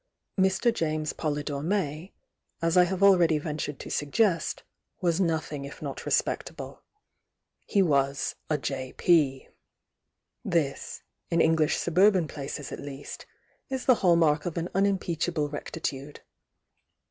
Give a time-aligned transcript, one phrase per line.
[0.39, 0.71] A&.
[0.71, 2.11] James Potydore May,
[2.59, 4.63] aa I have already ven tured to suggest,
[4.99, 6.81] was nothing if uot respectable.
[7.67, 9.47] He was a J.P
[10.43, 13.27] This,— in Engliii suburban places at least,—
[13.69, 16.23] 18 the hall mark of an unimpeachable recti THE YOUNG DIANA la tude.